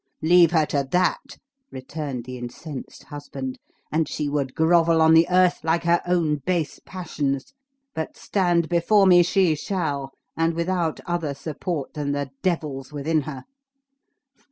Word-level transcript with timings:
"Leave 0.23 0.49
her 0.49 0.65
to 0.65 0.83
that," 0.89 1.37
returned 1.71 2.23
the 2.25 2.35
incensed 2.35 3.03
husband, 3.03 3.59
"and 3.91 4.09
she 4.09 4.27
would 4.27 4.55
grovel 4.55 4.99
on 4.99 5.13
the 5.13 5.27
earth 5.29 5.59
like 5.63 5.83
her 5.83 6.01
own 6.07 6.37
base 6.37 6.79
passions. 6.87 7.53
But 7.93 8.17
stand 8.17 8.67
before 8.67 9.05
me 9.05 9.21
she 9.21 9.53
shall, 9.53 10.09
and 10.35 10.55
without 10.55 10.99
other 11.05 11.35
support 11.35 11.93
than 11.93 12.13
the 12.13 12.31
devils 12.41 12.91
within 12.91 13.21
her." 13.29 13.43